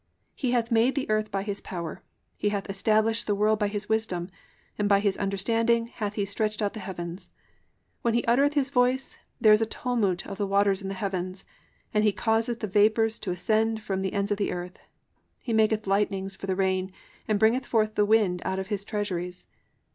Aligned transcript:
(12) 0.35 0.39
He 0.41 0.51
hath 0.53 0.71
made 0.71 0.95
the 0.95 1.07
earth 1.11 1.29
by 1.29 1.43
his 1.43 1.61
power, 1.61 2.01
he 2.35 2.49
hath 2.49 2.67
established 2.67 3.27
the 3.27 3.35
world 3.35 3.59
by 3.59 3.67
his 3.67 3.87
wisdom, 3.87 4.29
and 4.75 4.89
by 4.89 4.99
his 4.99 5.15
understanding 5.17 5.85
hath 5.93 6.13
he 6.15 6.25
stretched 6.25 6.59
out 6.59 6.73
the 6.73 6.79
heavens. 6.79 7.27
(13) 7.27 7.37
When 8.01 8.13
he 8.15 8.25
uttereth 8.25 8.55
his 8.55 8.71
voice, 8.71 9.19
there 9.39 9.53
is 9.53 9.61
a 9.61 9.67
tumult 9.67 10.25
of 10.25 10.39
waters 10.39 10.81
in 10.81 10.87
the 10.87 10.95
heavens, 10.95 11.45
and 11.93 12.03
he 12.03 12.11
causeth 12.11 12.61
the 12.61 12.67
vapours 12.67 13.19
to 13.19 13.29
ascend 13.29 13.83
from 13.83 14.01
the 14.01 14.13
ends 14.13 14.31
of 14.31 14.39
the 14.39 14.51
earth; 14.51 14.79
he 15.37 15.53
maketh 15.53 15.85
lightnings 15.85 16.35
for 16.35 16.47
the 16.47 16.55
rain, 16.55 16.91
and 17.27 17.37
bringeth 17.37 17.67
forth 17.67 17.93
the 17.93 18.03
wind 18.03 18.41
out 18.43 18.57
of 18.57 18.69
his 18.69 18.83
treasuries. 18.83 19.45